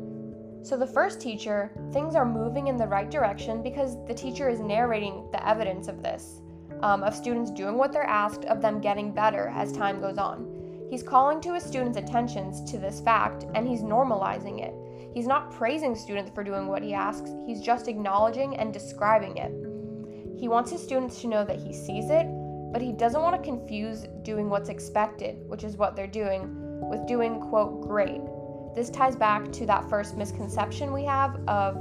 So, 0.63 0.77
the 0.77 0.87
first 0.87 1.21
teacher, 1.21 1.71
things 1.93 2.17
are 2.17 2.27
moving 2.27 2.67
in 2.67 2.77
the 2.77 2.89
right 2.89 3.09
direction 3.09 3.63
because 3.63 3.97
the 4.07 4.15
teacher 4.15 4.49
is 4.49 4.59
narrating 4.59 5.29
the 5.31 5.47
evidence 5.49 5.87
of 5.87 6.03
this, 6.03 6.43
um, 6.83 7.05
of 7.05 7.15
students 7.15 7.53
doing 7.53 7.79
what 7.79 7.93
they're 7.93 8.03
asked, 8.03 8.45
of 8.47 8.61
them 8.61 8.81
getting 8.81 9.15
better 9.15 9.53
as 9.55 9.71
time 9.71 10.01
goes 10.01 10.19
on. 10.19 10.87
He's 10.91 11.05
calling 11.05 11.41
to 11.43 11.55
his 11.55 11.63
students' 11.63 11.97
attentions 11.97 12.69
to 12.71 12.79
this 12.79 13.01
fact 13.01 13.45
and 13.55 13.69
he's 13.69 13.83
normalizing 13.83 14.61
it. 14.61 14.75
He's 15.15 15.29
not 15.29 15.53
praising 15.53 15.95
students 15.95 16.33
for 16.35 16.43
doing 16.43 16.67
what 16.67 16.83
he 16.83 16.93
asks, 16.93 17.31
he's 17.47 17.63
just 17.63 17.87
acknowledging 17.87 18.57
and 18.57 18.73
describing 18.73 19.37
it. 19.37 19.53
He 20.41 20.49
wants 20.49 20.73
his 20.73 20.83
students 20.83 21.21
to 21.21 21.29
know 21.29 21.45
that 21.45 21.61
he 21.61 21.73
sees 21.73 22.11
it, 22.11 22.27
but 22.73 22.81
he 22.81 22.93
doesn't 22.93 23.21
want 23.21 23.37
to 23.37 23.43
confuse 23.43 24.07
doing 24.23 24.49
what's 24.49 24.69
expected, 24.69 25.49
which 25.49 25.65
is 25.65 25.77
what 25.77 25.97
they're 25.97 26.07
doing, 26.07 26.57
with 26.89 27.07
doing, 27.07 27.41
quote, 27.41 27.81
great. 27.81 28.21
This 28.75 28.91
ties 28.91 29.17
back 29.17 29.51
to 29.53 29.67
that 29.67 29.89
first 29.91 30.17
misconception 30.17 30.93
we 30.93 31.05
have 31.05 31.37
of 31.49 31.77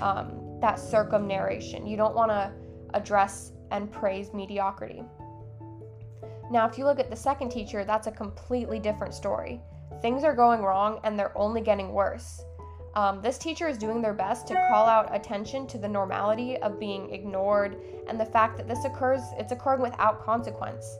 um, 0.00 0.58
that 0.60 0.76
circumnarration. 0.76 1.88
You 1.88 1.96
don't 1.96 2.14
want 2.14 2.30
to 2.30 2.52
address 2.94 3.52
and 3.70 3.90
praise 3.90 4.32
mediocrity. 4.32 5.02
Now, 6.50 6.66
if 6.66 6.78
you 6.78 6.84
look 6.84 6.98
at 6.98 7.10
the 7.10 7.16
second 7.16 7.50
teacher, 7.50 7.84
that's 7.84 8.06
a 8.06 8.12
completely 8.12 8.78
different 8.78 9.12
story. 9.14 9.60
Things 10.00 10.24
are 10.24 10.34
going 10.34 10.62
wrong 10.62 11.00
and 11.04 11.18
they're 11.18 11.36
only 11.36 11.60
getting 11.60 11.92
worse. 11.92 12.42
Um, 12.94 13.20
this 13.22 13.38
teacher 13.38 13.68
is 13.68 13.78
doing 13.78 14.02
their 14.02 14.14
best 14.14 14.46
to 14.48 14.54
call 14.70 14.86
out 14.86 15.14
attention 15.14 15.66
to 15.68 15.78
the 15.78 15.88
normality 15.88 16.56
of 16.58 16.80
being 16.80 17.10
ignored 17.10 17.76
and 18.08 18.18
the 18.18 18.24
fact 18.24 18.56
that 18.56 18.66
this 18.66 18.84
occurs, 18.84 19.20
it's 19.38 19.52
occurring 19.52 19.82
without 19.82 20.24
consequence. 20.24 20.98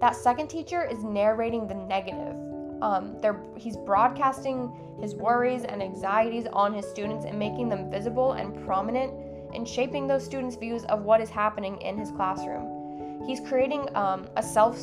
That 0.00 0.16
second 0.16 0.48
teacher 0.48 0.82
is 0.84 1.04
narrating 1.04 1.68
the 1.68 1.74
negative. 1.74 2.36
Um, 2.82 3.16
he's 3.56 3.76
broadcasting 3.76 4.72
his 5.00 5.14
worries 5.14 5.64
and 5.64 5.82
anxieties 5.82 6.46
on 6.52 6.72
his 6.72 6.86
students 6.88 7.26
and 7.26 7.38
making 7.38 7.68
them 7.68 7.90
visible 7.90 8.32
and 8.32 8.64
prominent 8.64 9.12
and 9.54 9.68
shaping 9.68 10.06
those 10.06 10.24
students' 10.24 10.56
views 10.56 10.84
of 10.84 11.02
what 11.02 11.20
is 11.20 11.28
happening 11.28 11.80
in 11.82 11.98
his 11.98 12.10
classroom. 12.10 13.24
He's 13.26 13.40
creating 13.40 13.94
um, 13.94 14.26
a 14.36 14.42
self 14.42 14.78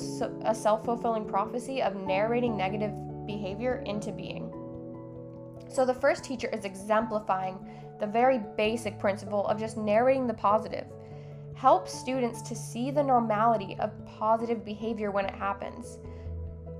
a 0.46 0.54
self 0.54 0.86
fulfilling 0.86 1.26
prophecy 1.26 1.82
of 1.82 1.96
narrating 1.96 2.56
negative 2.56 2.92
behavior 3.26 3.84
into 3.86 4.12
being. 4.12 4.47
So 5.70 5.86
the 5.86 5.94
first 5.94 6.24
teacher 6.24 6.50
is 6.54 6.66
exemplifying 6.66 7.60
the 8.00 8.08
very 8.08 8.40
basic 8.56 9.00
principle 9.00 9.48
of 9.48 9.60
just 9.60 9.78
narrating 9.78 10.28
the 10.28 10.34
positive. 10.34 10.86
Help 11.56 11.88
students 11.88 12.42
to 12.44 12.56
see 12.56 12.92
the 12.92 13.04
normality 13.04 13.76
of 13.80 13.92
positive 14.06 14.64
behavior 14.64 15.12
when 15.12 15.26
it 15.26 15.34
happens. 15.34 15.98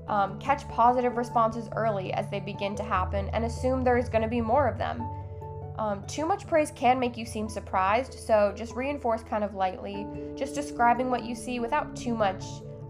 Um, 0.06 0.38
catch 0.38 0.66
positive 0.68 1.16
responses 1.16 1.68
early 1.76 2.12
as 2.12 2.30
they 2.30 2.40
begin 2.40 2.74
to 2.76 2.82
happen 2.82 3.28
and 3.32 3.44
assume 3.44 3.84
there 3.84 3.98
is 3.98 4.08
going 4.08 4.22
to 4.22 4.28
be 4.28 4.40
more 4.40 4.66
of 4.66 4.78
them. 4.78 5.02
Um, 5.78 6.04
too 6.06 6.26
much 6.26 6.46
praise 6.46 6.72
can 6.74 6.98
make 6.98 7.16
you 7.16 7.24
seem 7.24 7.48
surprised, 7.48 8.14
so 8.14 8.52
just 8.56 8.74
reinforce 8.74 9.22
kind 9.22 9.44
of 9.44 9.54
lightly. 9.54 10.06
Just 10.34 10.54
describing 10.54 11.10
what 11.10 11.24
you 11.24 11.34
see 11.34 11.60
without 11.60 11.94
too 11.94 12.14
much 12.14 12.42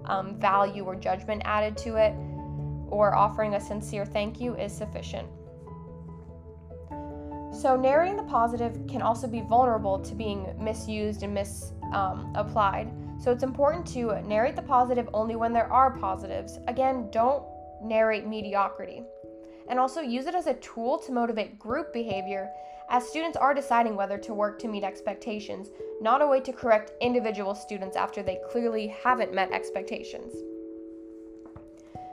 um, 0.07 0.39
value 0.39 0.85
or 0.85 0.95
judgment 0.95 1.43
added 1.45 1.77
to 1.79 1.97
it, 1.97 2.15
or 2.89 3.15
offering 3.15 3.55
a 3.55 3.61
sincere 3.61 4.07
thank 4.07 4.41
you 4.41 4.55
is 4.57 4.73
sufficient. 4.73 5.29
So, 7.53 7.77
narrating 7.77 8.17
the 8.17 8.25
positive 8.25 8.87
can 8.87 9.03
also 9.03 9.27
be 9.27 9.41
vulnerable 9.41 9.99
to 9.99 10.15
being 10.15 10.55
misused 10.59 11.23
and 11.23 11.35
misapplied. 11.35 12.87
Um, 12.87 13.19
so, 13.21 13.33
it's 13.33 13.43
important 13.43 13.87
to 13.89 14.21
narrate 14.23 14.55
the 14.57 14.63
positive 14.63 15.09
only 15.15 15.35
when 15.35 15.53
there 15.53 15.73
are 15.73 15.97
positives. 15.97 16.59
Again, 16.69 17.09
don't 17.11 17.43
narrate 17.83 18.27
mediocrity. 18.27 19.03
And 19.69 19.79
also 19.79 20.01
use 20.01 20.27
it 20.27 20.35
as 20.35 20.47
a 20.47 20.55
tool 20.55 20.99
to 20.99 21.13
motivate 21.13 21.59
group 21.59 21.93
behavior 21.93 22.51
as 22.91 23.07
students 23.07 23.37
are 23.37 23.53
deciding 23.53 23.97
whether 23.97 24.17
to 24.19 24.33
work 24.33 24.59
to 24.59 24.69
meet 24.69 24.83
expectations, 24.83 25.69
not 26.01 26.23
a 26.23 26.27
way 26.27 26.41
to 26.41 26.53
correct 26.53 26.93
individual 27.03 27.55
students 27.55 27.97
after 27.97 28.23
they 28.23 28.41
clearly 28.51 28.95
haven't 29.03 29.35
met 29.35 29.53
expectations. 29.53 30.33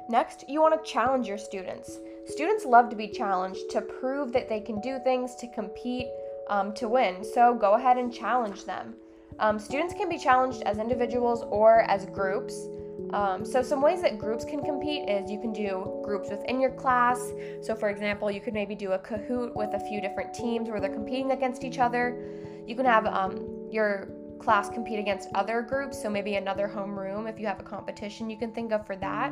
Next, 0.09 0.43
you 0.49 0.61
want 0.61 0.83
to 0.83 0.91
challenge 0.91 1.27
your 1.27 1.37
students. 1.37 1.99
Students 2.27 2.65
love 2.65 2.89
to 2.89 2.95
be 2.95 3.07
challenged 3.07 3.69
to 3.71 3.81
prove 3.81 4.31
that 4.33 4.49
they 4.49 4.59
can 4.59 4.81
do 4.81 4.99
things, 5.03 5.35
to 5.35 5.47
compete, 5.53 6.07
um, 6.49 6.73
to 6.73 6.87
win. 6.87 7.23
So 7.23 7.53
go 7.53 7.73
ahead 7.73 7.97
and 7.97 8.13
challenge 8.13 8.65
them. 8.65 8.95
Um, 9.39 9.59
students 9.59 9.93
can 9.93 10.09
be 10.09 10.17
challenged 10.17 10.63
as 10.63 10.79
individuals 10.79 11.43
or 11.49 11.81
as 11.81 12.05
groups. 12.05 12.67
Um, 13.11 13.45
so, 13.45 13.61
some 13.61 13.81
ways 13.81 14.01
that 14.01 14.17
groups 14.17 14.45
can 14.45 14.63
compete 14.63 15.07
is 15.09 15.29
you 15.29 15.39
can 15.39 15.53
do 15.53 16.01
groups 16.03 16.29
within 16.29 16.59
your 16.59 16.71
class. 16.71 17.31
So, 17.61 17.75
for 17.75 17.89
example, 17.89 18.31
you 18.31 18.41
could 18.41 18.53
maybe 18.53 18.75
do 18.75 18.93
a 18.93 18.99
Kahoot 18.99 19.53
with 19.55 19.73
a 19.73 19.79
few 19.79 20.01
different 20.01 20.33
teams 20.33 20.69
where 20.69 20.79
they're 20.79 20.93
competing 20.93 21.31
against 21.31 21.63
each 21.63 21.77
other. 21.77 22.17
You 22.65 22.75
can 22.75 22.85
have 22.85 23.05
um, 23.05 23.67
your 23.69 24.09
class 24.39 24.69
compete 24.69 24.99
against 24.99 25.29
other 25.35 25.61
groups. 25.61 26.01
So, 26.01 26.09
maybe 26.09 26.35
another 26.35 26.71
homeroom 26.73 27.29
if 27.29 27.39
you 27.39 27.47
have 27.47 27.59
a 27.59 27.63
competition 27.63 28.29
you 28.29 28.37
can 28.37 28.51
think 28.51 28.71
of 28.71 28.85
for 28.85 28.95
that. 28.95 29.29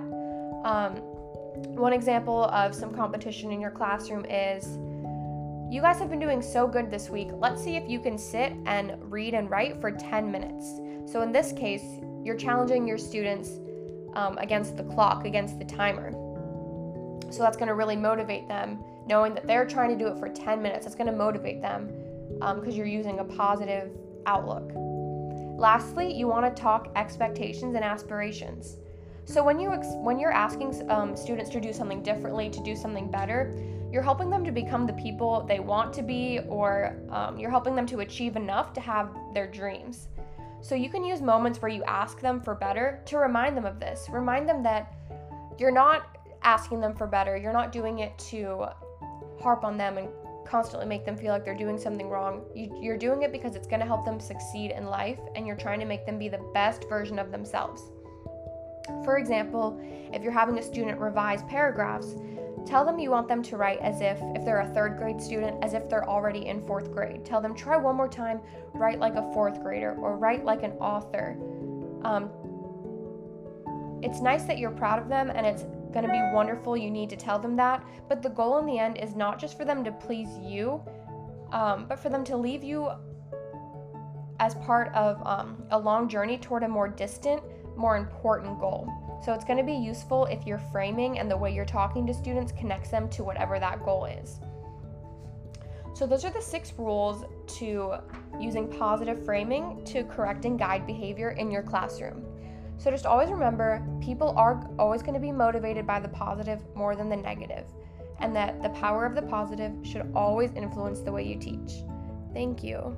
Um, 0.66 1.02
one 1.56 1.94
example 1.94 2.46
of 2.46 2.74
some 2.74 2.94
competition 2.94 3.52
in 3.52 3.62
your 3.62 3.72
classroom 3.72 4.26
is 4.26 4.78
you 5.74 5.82
guys 5.82 5.98
have 5.98 6.10
been 6.10 6.20
doing 6.20 6.42
so 6.42 6.68
good 6.68 6.92
this 6.92 7.10
week. 7.10 7.30
Let's 7.34 7.64
see 7.64 7.76
if 7.76 7.90
you 7.90 8.00
can 8.00 8.18
sit 8.18 8.54
and 8.66 8.96
read 9.12 9.34
and 9.34 9.50
write 9.50 9.82
for 9.82 9.92
10 9.92 10.32
minutes. 10.32 10.80
So, 11.12 11.22
in 11.22 11.32
this 11.32 11.52
case, 11.52 11.84
you're 12.24 12.38
challenging 12.38 12.88
your 12.88 12.98
students 12.98 13.50
um, 14.14 14.38
against 14.38 14.78
the 14.78 14.84
clock, 14.84 15.26
against 15.26 15.58
the 15.58 15.66
timer. 15.66 16.12
So, 17.32 17.42
that's 17.42 17.58
going 17.58 17.70
to 17.70 17.74
really 17.74 17.96
motivate 17.96 18.48
them, 18.48 18.84
knowing 19.08 19.34
that 19.34 19.48
they're 19.48 19.66
trying 19.66 19.90
to 19.90 19.98
do 19.98 20.12
it 20.12 20.20
for 20.20 20.30
10 20.30 20.62
minutes. 20.62 20.86
That's 20.86 20.96
going 20.96 21.12
to 21.12 21.18
motivate 21.18 21.62
them 21.62 21.88
because 22.40 22.68
um, 22.68 22.72
you're 22.72 22.86
using 22.86 23.20
a 23.20 23.24
positive 23.24 23.92
outlook. 24.26 24.72
Lastly, 25.58 26.14
you 26.14 26.28
want 26.28 26.56
to 26.56 26.62
talk 26.62 26.92
expectations 26.96 27.76
and 27.76 27.84
aspirations. 27.84 28.78
So 29.26 29.44
when 29.44 29.60
you 29.60 29.72
ex- 29.72 29.96
when 29.96 30.20
you're 30.20 30.34
asking 30.34 30.90
um, 30.92 31.16
students 31.16 31.50
to 31.52 31.62
do 31.62 31.72
something 31.72 32.04
differently, 32.04 32.50
to 32.50 32.62
do 32.64 32.76
something 32.76 33.10
better, 33.10 33.54
you're 33.92 34.02
helping 34.02 34.30
them 34.30 34.44
to 34.44 34.52
become 34.52 34.86
the 34.86 34.94
people 34.94 35.46
they 35.48 35.60
want 35.60 35.94
to 35.94 36.02
be, 36.02 36.40
or 36.48 36.98
um, 37.10 37.38
you're 37.38 37.52
helping 37.52 37.76
them 37.76 37.86
to 37.88 38.00
achieve 38.00 38.36
enough 38.36 38.74
to 38.74 38.82
have 38.82 39.10
their 39.34 39.48
dreams. 39.48 40.10
So 40.62 40.76
you 40.76 40.90
can 40.90 41.04
use 41.04 41.22
moments 41.22 41.62
where 41.62 41.70
you 41.70 41.84
ask 41.84 42.20
them 42.20 42.42
for 42.42 42.56
better 42.56 43.02
to 43.06 43.18
remind 43.18 43.56
them 43.56 43.66
of 43.66 43.80
this. 43.80 44.08
Remind 44.10 44.48
them 44.48 44.64
that 44.64 44.94
you're 45.58 45.72
not 45.72 46.18
asking 46.42 46.82
them 46.82 46.96
for 46.96 47.06
better. 47.06 47.38
You're 47.38 47.54
not 47.54 47.72
doing 47.72 48.00
it 48.00 48.18
to 48.30 48.68
harp 49.42 49.64
on 49.64 49.78
them 49.78 49.98
and 49.98 50.08
constantly 50.46 50.88
make 50.88 51.06
them 51.06 51.18
feel 51.18 51.32
like 51.32 51.46
they're 51.46 51.56
doing 51.56 51.78
something 51.78 52.10
wrong. 52.10 52.44
You, 52.56 52.92
are 52.92 52.98
doing 52.98 53.24
it 53.24 53.32
because 53.32 53.56
it's 53.56 53.68
going 53.68 53.80
to 53.80 53.86
help 53.86 54.06
them 54.06 54.20
succeed 54.20 54.72
in 54.72 54.86
life 54.86 55.20
and 55.36 55.46
you're 55.46 55.58
trying 55.58 55.80
to 55.80 55.86
make 55.86 56.06
them 56.06 56.18
be 56.18 56.30
the 56.30 56.42
best 56.54 56.88
version 56.90 57.20
of 57.20 57.32
themselves. 57.32 57.92
For 59.04 59.18
example, 59.18 59.80
if 60.14 60.22
you're 60.22 60.32
having 60.32 60.58
a 60.58 60.64
student 60.64 61.00
revise 61.00 61.44
paragraphs, 61.44 62.16
tell 62.66 62.86
them 62.86 63.00
you 63.00 63.12
want 63.12 63.28
them 63.28 63.44
to 63.44 63.58
write 63.58 63.80
as 63.80 64.02
if, 64.02 64.18
if 64.36 64.46
they're 64.46 64.62
a 64.62 64.74
third 64.74 64.98
grade 64.98 65.22
student, 65.22 65.64
as 65.64 65.74
if 65.74 65.90
they're 65.90 66.08
already 66.08 66.48
in 66.48 66.66
fourth 66.66 66.92
grade. 66.92 67.26
Tell 67.26 67.42
them, 67.42 67.56
try 67.56 67.78
one 67.78 67.96
more 67.96 68.08
time, 68.08 68.40
write 68.74 69.00
like 69.00 69.16
a 69.16 69.34
fourth 69.34 69.62
grader 69.62 69.96
or 70.00 70.18
write 70.18 70.46
like 70.46 70.64
an 70.64 70.72
author. 70.74 71.38
Um, 72.04 72.30
it's 74.02 74.20
nice 74.20 74.44
that 74.44 74.58
you're 74.58 74.72
proud 74.72 75.00
of 75.00 75.08
them 75.08 75.32
and 75.34 75.46
it's 75.46 75.64
going 75.94 76.06
to 76.06 76.12
be 76.12 76.22
wonderful. 76.34 76.76
You 76.76 76.92
need 76.92 77.10
to 77.12 77.16
tell 77.16 77.40
them 77.40 77.56
that. 77.56 77.84
But 78.10 78.22
the 78.22 78.30
goal 78.30 78.58
in 78.60 78.66
the 78.66 78.80
end 78.80 78.98
is 78.98 79.16
not 79.16 79.40
just 79.40 79.58
for 79.58 79.64
them 79.64 79.84
to 79.86 79.92
please 79.92 80.30
you, 80.42 80.82
um, 81.52 81.86
but 81.88 82.00
for 82.00 82.10
them 82.10 82.24
to 82.26 82.36
leave 82.36 82.64
you 82.64 82.90
as 84.40 84.56
part 84.56 84.94
of 84.94 85.26
um, 85.26 85.64
a 85.72 85.80
long 85.80 86.10
journey 86.10 86.38
toward 86.38 86.64
a 86.64 86.68
more 86.68 86.88
distant, 86.88 87.42
more 87.76 87.98
important 87.98 88.60
goal. 88.60 88.92
So 89.24 89.34
it's 89.34 89.46
going 89.46 89.58
to 89.58 89.64
be 89.64 89.74
useful 89.74 90.26
if 90.26 90.46
your 90.46 90.60
framing 90.72 91.20
and 91.20 91.30
the 91.30 91.38
way 91.38 91.54
you're 91.54 91.66
talking 91.66 92.06
to 92.08 92.14
students 92.14 92.52
connects 92.52 92.90
them 92.90 93.10
to 93.10 93.24
whatever 93.24 93.60
that 93.60 93.84
goal 93.84 94.06
is. 94.06 94.40
So, 95.96 96.08
those 96.08 96.26
are 96.26 96.32
the 96.32 96.42
six 96.42 96.74
rules 96.76 97.24
to 97.60 97.94
using 98.40 98.68
positive 98.68 99.24
framing 99.24 99.86
to 99.86 100.04
correct 100.06 100.44
and 100.46 100.58
guide 100.58 100.88
behavior 100.88 101.32
in 101.32 101.52
your 101.52 101.62
classroom. 101.62 102.26
So 102.78 102.92
just 102.92 103.06
always 103.06 103.30
remember 103.30 103.82
people 104.02 104.34
are 104.38 104.70
always 104.78 105.02
going 105.02 105.14
to 105.14 105.20
be 105.20 105.32
motivated 105.32 105.88
by 105.88 106.00
the 106.00 106.10
positive 106.10 106.62
more 106.76 106.96
than 106.96 107.10
the 107.10 107.16
negative, 107.16 107.66
and 108.20 108.36
that 108.36 108.62
the 108.62 108.70
power 108.70 109.06
of 109.06 109.16
the 109.16 109.22
positive 109.22 109.72
should 109.84 110.12
always 110.14 110.52
influence 110.52 111.00
the 111.00 111.12
way 111.12 111.24
you 111.24 111.38
teach. 111.38 111.84
Thank 112.34 112.64
you. 112.64 112.98